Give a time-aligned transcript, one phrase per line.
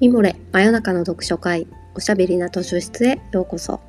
[0.00, 1.66] ミモレ真夜中の読書会
[1.96, 3.80] おしゃべりな図書室へようこそ。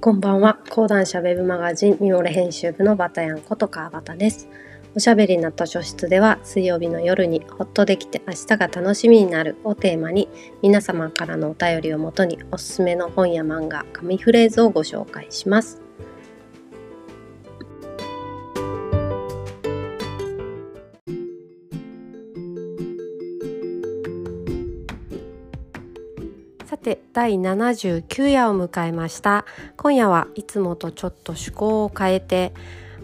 [0.00, 0.60] こんばんは。
[0.70, 4.48] 講談社ウェブマガジンミモレ編集部のバタヤンこと川端です。
[4.92, 10.28] おしゃべりな図書室では水曜日の夜にほっとできて明日が楽しみになるをテーマに
[10.62, 15.80] 皆様からのお便りをもとにおすすめの本や漫画、紙フレーズをご紹介します。
[26.66, 29.44] さて第79夜を迎えました
[29.76, 32.52] 今夜はいつもとちょっと趣向を変えて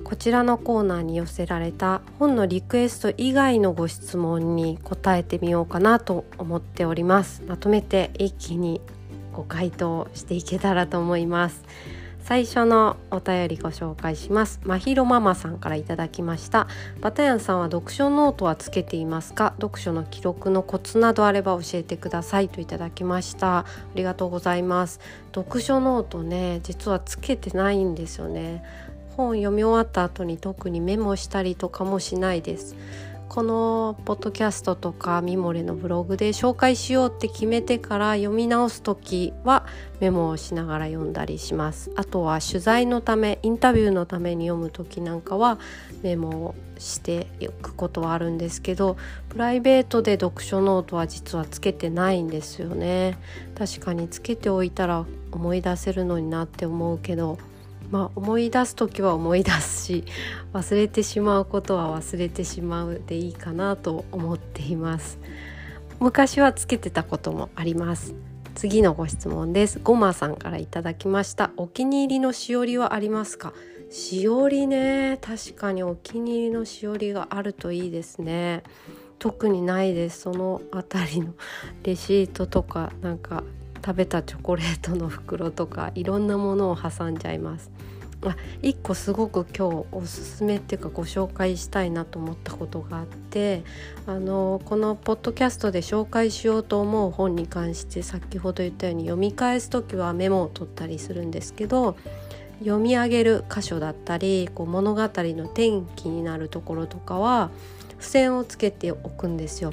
[0.06, 7.42] こちらのコーナーに寄せられた本のリクエスト以外のご質問に答えてみようかなと思っております。
[7.48, 8.80] まとめて一気に
[9.32, 11.64] ご回答していけたらと思います。
[12.20, 14.60] 最初のお便りご紹介します。
[14.62, 16.68] まひろママさんからいただきました。
[17.00, 19.54] バタヤンさんは読書ノートはつけていますか？
[19.60, 22.48] 読書の記録のコツなどあれば教えてください。
[22.48, 23.58] といただきました。
[23.58, 23.64] あ
[23.96, 25.00] りがとうございます。
[25.34, 28.62] 読書ノートね実はつけてないんですよね。
[29.16, 32.76] 本読み終わった後に特にメモしたりとかもしないです。
[33.28, 39.66] このポッドキャストとかミモレのブログで紹介しようって決めてから読み直す時は
[40.00, 41.90] メモをしながら読んだりします。
[41.96, 45.58] あとは取材のためインタビューのために読む時なんかは
[46.02, 48.96] メモをしていくことはあるんですけど
[49.28, 53.18] プライベートで読書ノートは実はつけてないんですよね。
[53.58, 57.38] 確かにつけておいたら思い出せるのになって思うけど
[57.90, 60.04] まあ、思い出す時は思い出すし
[60.52, 65.18] 忘れてしまうことは忘れてしまうでいいかなと思っています。
[65.98, 68.14] 昔はつけてたこともあります。
[68.54, 69.80] 次のご質問です。
[69.82, 71.50] ごまさんからいただきました。
[71.56, 73.52] お気に入りのしおりはありますか？
[73.90, 75.18] しおりね。
[75.20, 78.62] 確かにお気に入りのしおりがあるといいですね。
[79.18, 80.20] 特にないです。
[80.22, 81.34] そのあたりの
[81.84, 83.44] レシートとかなんか
[83.84, 87.70] 食べたチョコレートの袋とかいろんなものを挟んじゃいます。
[88.22, 93.62] あ1個すごく今日おすすめっていうかご紹介したいなと思ったことがあって
[94.06, 101.96] あのこのポッドキャストで紹介しようと思う本に関して先ほど言ったように読み返す時はメモを取ったりするんですけど
[102.60, 107.50] 読み上げる箇所だったりこう物語の転機になるところとかは
[107.98, 109.72] 付箋をつけておくんですよ。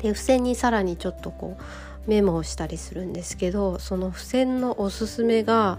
[0.00, 5.78] で付箋にさらにちょっとこうメモをしたりするんですけどその付箋のおすすめが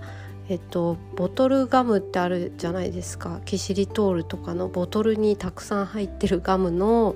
[0.50, 3.40] えっと、ボトルガムってあるじゃないですか。
[3.46, 7.16] キシリトールとかのボトルにたくさん入ってるガムの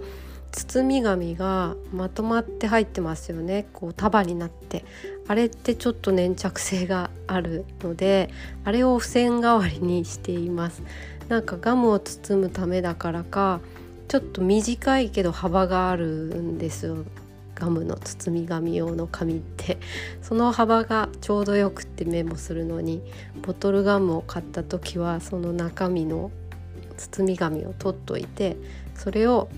[0.51, 3.67] 包み紙がまとまって入ってますよね。
[3.73, 4.85] こう束になって。
[5.27, 8.29] あれってちょっと粘着性があるので
[8.63, 10.81] あれを付箋代わりにしています。
[11.27, 13.59] なんかガムを包むためだからか
[14.07, 16.97] ちょっと短いけど幅があるんですよ。
[17.55, 19.79] ガムの包み紙用の紙って
[20.21, 23.01] その幅がちょうどよくってメモするのに
[23.41, 26.31] ボトルガムを買った時はその中身の
[26.97, 28.57] 包み紙を取っといて
[28.93, 29.49] それを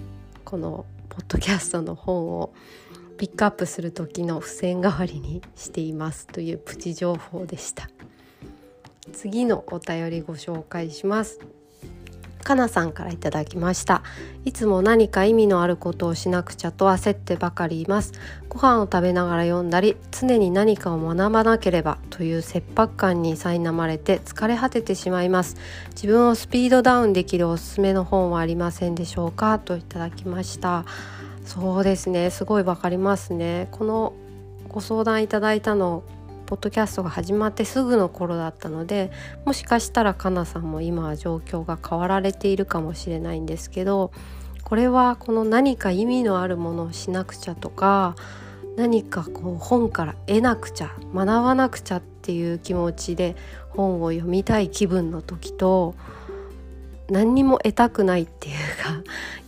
[0.46, 2.54] このポッドキャストの本を
[3.18, 7.90] ピックアップする時の付箋代わりにしていますというプチ情報でした。
[9.14, 11.40] 次のお便りご紹介します。
[12.44, 14.04] かなさんからいただきました。
[14.46, 18.14] いつも何か意味のあることをしなくちゃと焦ってばかりいます。
[18.50, 25.58] ご飯を食べながら読んだり常に何かを学ばなければという切迫感に苛まれて疲れ果ててしまいます。
[25.90, 29.60] 自分をスピードダウンできるおすすめの本はありませんでしょうか？
[29.60, 30.86] といただきました。
[31.46, 32.30] そうですね。
[32.30, 33.68] すごいわかりますね。
[33.72, 34.14] この
[34.70, 36.04] ご相談いただいたの
[36.48, 39.12] ポッドキャストが始まってすぐの頃だったので
[39.44, 44.12] もしかしたらかなさんも今は状況が変わられているかもしれないんですけど
[44.64, 48.16] これはこの何か意味のあるものをしなくちゃとか
[48.78, 53.36] 何かこう本から得なくちゃ学ばなくちゃっていう気持ちで
[53.72, 55.96] 本を読みたい気分の時と
[57.10, 59.04] 何にも得たくないっていうか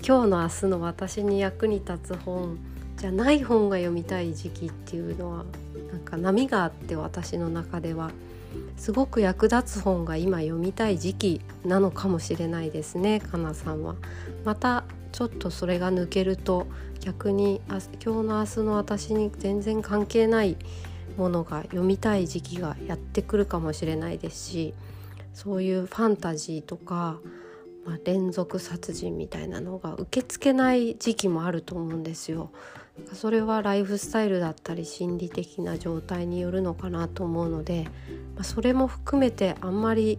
[0.06, 2.58] 今日の明日の私に役に立つ本
[3.00, 5.46] じゃない本が読みたい時期っていうのは
[5.90, 8.12] なんか波があって私の中では
[8.76, 13.96] すごく役立つ本が今読みたい時期なのかもしれないですねかなさんは。
[14.44, 16.68] またちょっとそれが抜けると
[17.00, 20.58] 逆に今日の明日の私に全然関係ない
[21.18, 24.74] ものが読みたい時期がやってくるかもしれないですし
[25.34, 27.18] そういうファンタジーとか、
[27.90, 32.52] まあ、連続殺人みたいなのが受け付けない時期もあると思うんですよ。
[33.14, 37.88] それはライフスタイルだったり心理的な状態によるのかなと思うので
[38.40, 40.18] まあ、それも含めてあんまり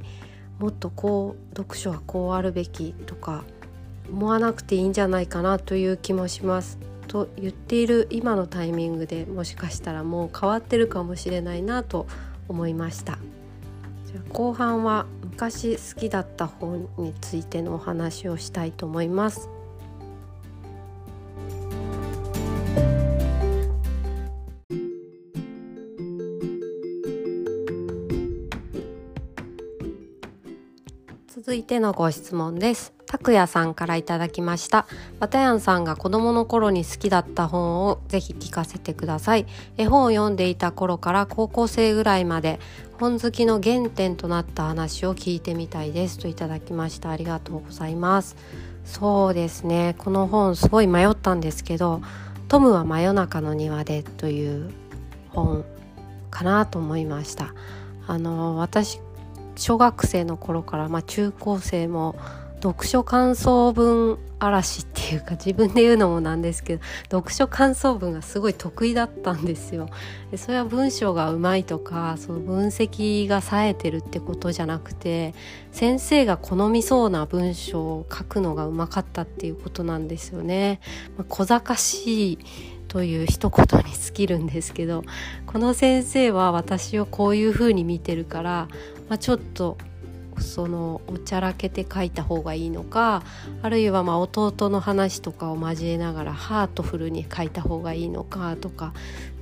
[0.59, 3.45] もっとこう読書はこうあるべきとか
[4.11, 6.79] 思わなくていいんじゃないかなという気もします。
[7.09, 12.07] と言っている今のタイミングでもしかしたらもう変わってるかもしれないなと
[12.47, 13.19] 思いました。
[14.07, 15.07] じゃ後半は
[15.41, 19.49] 昔好きだった本についてのお話をしたいと思います。
[31.29, 33.00] 続いてのご質問です。
[33.11, 34.87] 拓也さんからいただきました。
[35.19, 39.47] バタヤンさんが子供の頃に好きだった本をぜひ聞かせてください。
[39.77, 42.61] 絵本を読んでいた頃から高校生ぐらいまで
[43.01, 47.11] 本好きの原点となった話を聞いてみたいですといただきました。
[47.11, 48.37] ありがとうございます。
[48.85, 49.97] そうですね。
[49.99, 52.03] この本すごい迷ったんですけど、
[52.47, 54.71] トムは真夜中の庭でという
[55.31, 55.65] 本
[56.31, 57.55] かなと思いました。
[58.07, 59.01] あの私
[59.57, 62.15] 小学生の頃から、まあ、中高生も
[62.63, 69.89] 読書感想文嵐っていうか自分で言うのもなんですけど読書感想文がすごい得意だったんですよ。
[70.31, 75.35] でそれは文章がうまいとかその分析が冴えてるってことじゃなくて
[75.73, 80.81] 先生が好みそうな文章を書くのがうまかったっていうことなんですよね。
[81.17, 82.39] まあ、小賢しい
[82.89, 85.05] という一言に尽きるんですけど
[85.47, 88.69] この先生は私をこういうふうに見てるから、
[89.09, 89.79] まあ、ちょっと
[90.41, 93.23] そのおちゃらけて書いた方がいいのか
[93.63, 98.93] あるいはま弟の話とかを交えながらハートフルに書いた方がいいのかとか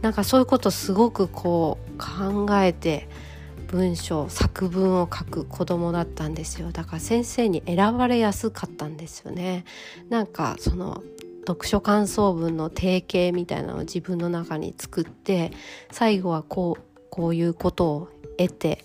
[0.03, 3.09] なんかそういうことすごくこう考えて
[3.69, 6.73] 文章作文を書く子供だったんですよ。
[6.73, 9.65] だから先生に選ばれやすかったんですよね。
[10.09, 11.03] なんかその
[11.47, 15.53] 読書感想文の定型みたいなのを自分の中に作って
[15.91, 18.09] 最後はこうこういうことを
[18.39, 18.85] 得て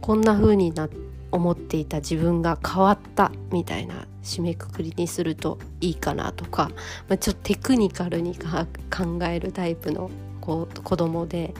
[0.00, 6.70] こんな風になって思っていた自分が変わったみたいな締めくくりにするといいかなとか、
[7.08, 11.54] まあ、ちょっとテクニカルに考えるタイプの子子供で。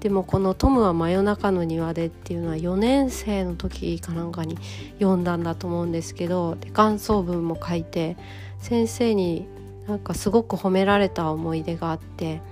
[0.00, 4.58] でもこの「トムは真夜中の庭で」っていうのは4年生の時かなんかに
[4.98, 8.16] 読んだんだと思うんですけど感想文も書いて
[8.58, 9.46] 先生に
[9.86, 12.42] なんかすごく褒められた思い出があって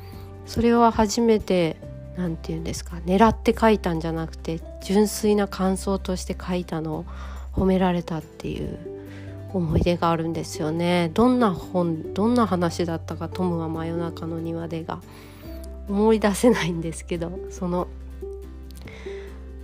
[0.47, 1.77] それは初めて
[2.21, 7.05] 何て言うんですか狙って書いたんじゃなくて純粋な感想として書いたのを
[7.55, 8.79] 褒められたっていう
[9.53, 11.11] 思い出があるんですよね。
[11.15, 15.01] どんな本どんな話だったかトムは真夜中の庭でが。
[15.91, 17.89] 思い出せないんですけどその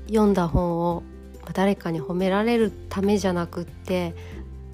[0.09, 1.05] 読んだ本を
[1.53, 4.13] 誰かに褒められるためじゃなくって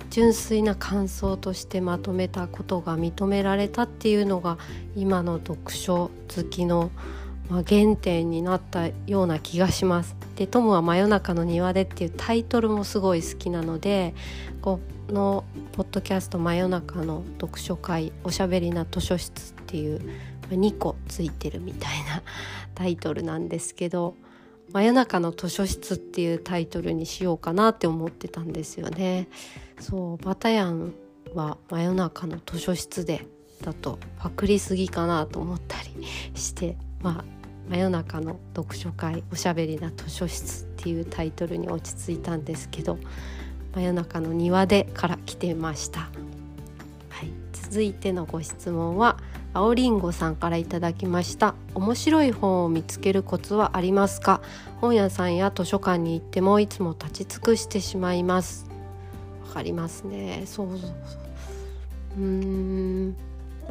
[0.08, 4.58] 純粋な感想としてまとめたことが認められたっていうのが
[4.96, 6.90] 今の読書好きの
[7.52, 10.16] まあ、原点になったような気がします。
[10.36, 14.14] で「トムは真夜中の庭で」っていうタイトルもすごい好きなので
[14.62, 20.00] このポッドキャスト「真夜中の読書会おしゃべりな図書室」っていう
[20.48, 22.22] 2個ついてるみたいな
[22.74, 24.14] タイトルなんですけど
[24.72, 29.28] 「真夜中の図書室」っていうタイトルにしようかなって思ってたんですよね。
[29.78, 30.94] そうバタヤン
[31.34, 33.26] は真夜中の図書室で
[33.60, 42.98] だとパクリすぎかなと思ったりしてまあ真夜中の読書会おしゃべりな図書室っていうタイトルに落ち着いたんですけど
[43.74, 46.08] 真夜中の庭でから来てました、は
[47.24, 49.18] い、続いてのご質問は
[49.54, 51.54] 青りんごさんからいただきました。
[51.74, 54.40] 面白い本を見つけるコツはありますか？
[54.80, 58.66] 本屋さんや図書館に行ってもいつも立ち尽くしてしまいます。
[59.46, 60.44] わかりますね。
[60.46, 60.90] そうそうそう。
[62.16, 63.16] うん。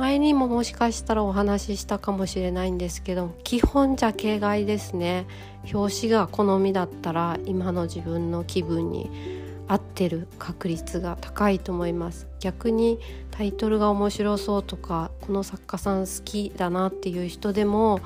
[0.02, 5.28] 前にももしかしたらお話ししたかもしれないんですけど基本ジャケ買いですね。
[5.72, 9.12] 表紙が好みだったら今の自分の気分に
[9.68, 12.26] 合ってる確率が高いと思います。
[12.40, 12.98] 逆に
[13.30, 18.00] タイトルが面白そうとかこの作家さん好きだなっていう人でも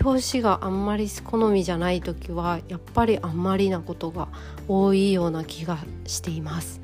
[0.00, 4.28] 表紙があんまり好みじゃない時はやっぱりあんまりなことが
[4.68, 6.80] 多いような気がしています。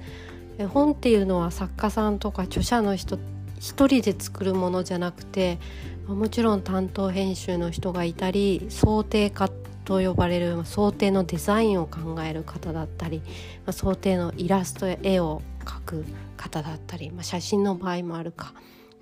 [0.72, 3.16] 本っていうのは作家さんとか著者の人
[3.58, 5.58] 一人で作るものじゃなくて
[6.06, 9.50] もちろん担当編集の人がいたり想定家
[9.84, 13.22] と呼ばれる想定のデザインを考える方だったり
[13.70, 16.04] 想定のイラストや絵を描く
[16.36, 18.52] 方だったり、まあ、写真の場合もあるか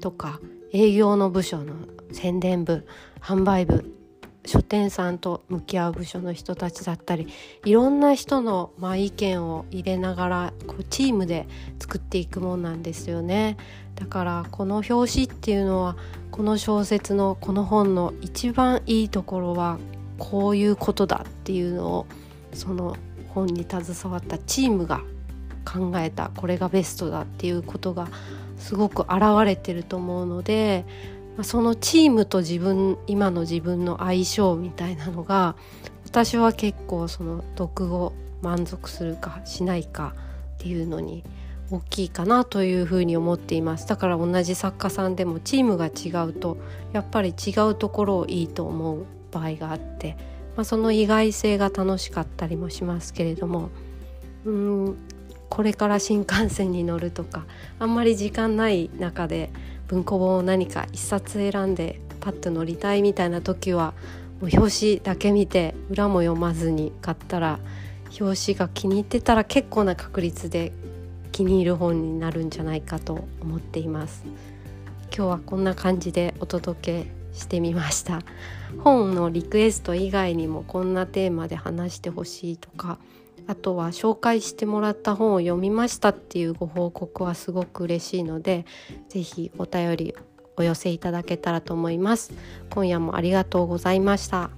[0.01, 0.41] とか
[0.73, 1.75] 営業の部署の
[2.13, 2.87] 宣伝部
[3.21, 3.91] 販売部
[4.47, 7.29] 書店さんと向き合う部署の人たちだったり
[7.65, 11.47] いろんな人の、まあ、意見を入れながらこうチームで
[11.79, 13.57] 作っていくもんなんですよね。
[13.95, 15.97] だからこの表紙っていうのは
[16.31, 19.79] この小説のこの本の一番いいところは
[20.19, 22.07] こういうことだっていうのを
[22.53, 22.97] その
[23.29, 25.03] 本に携わったチームが
[25.65, 28.09] 考えたこれがベストだっていうことが
[28.59, 30.85] すごく現れてると思うので
[31.43, 35.57] そのチームと自分今の自分の相性みたいなのが
[36.07, 40.15] 私は結構その読後満足するかしないか
[40.55, 41.25] っていうのに
[41.71, 43.89] 大きいかなというふうに思っています。
[43.89, 46.57] だから同じ作家さんでもチームが違うと
[46.93, 50.17] やっぱり違うところをいいと思う場合があって、
[50.57, 53.71] まあ、その意外性が楽しかったりもしますけれども
[54.45, 54.97] うん
[55.55, 57.45] これから新幹線に乗るとか
[57.79, 59.51] あんまり時間ない中で
[59.87, 63.95] 文庫本を何か一冊選んでパッと乗りたいみたいな時は
[64.41, 67.61] もう表紙だけ見て裏も読まずに買ったら
[68.21, 70.73] 表紙が気に入ってたら結構な確率で
[71.31, 74.25] 気に入る本になるんじゃないかと思っています。
[75.17, 78.23] 今日はこんな感じでお届けしてみました。
[78.79, 82.99] 本のリクエスト以外にもこんなテーマで話してほしいとか
[83.47, 88.65] あとは紹介してもらった本を読みましたっていうご報告はすごく嬉しいので
[89.09, 90.15] 是非お便り
[90.57, 92.33] お寄せいただけたらと思います。
[92.71, 94.51] 今夜もありがとうございました。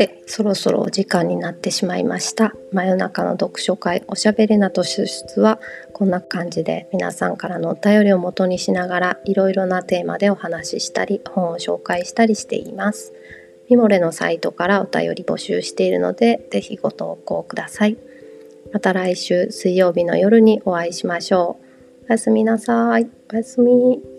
[0.00, 2.54] てそろそろお時間になってしまいました。
[2.72, 5.60] 真夜中の読書会おしゃべりなと出出は
[5.92, 13.12] こんな感じで皆さんからのお便りを元にしながらいろいろなテーマでお話ししたり本を紹介したりしています。
[13.68, 17.98] ミモレのサイトからお便り募集しているのでぜひご投稿ください。
[18.72, 21.58] また来週水曜日の夜にお会いしましょ
[22.02, 22.06] う。
[22.08, 23.06] おやすみなさい。
[23.30, 24.09] おやすみ。